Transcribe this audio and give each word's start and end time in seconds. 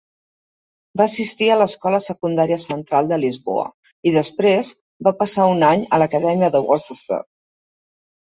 Va 0.99 1.05
assistir 1.11 1.49
a 1.51 1.57
l'escola 1.61 1.99
secundària 2.05 2.57
central 2.63 3.11
de 3.11 3.19
Lisboa, 3.25 3.67
i 4.11 4.13
després 4.15 4.71
va 5.09 5.15
passar 5.21 5.45
un 5.51 5.63
any 5.69 5.83
en 5.85 6.03
l'Acadèmia 6.05 6.49
de 6.57 6.65
Worcester. 6.71 7.21